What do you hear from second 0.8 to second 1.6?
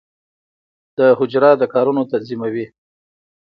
د حجره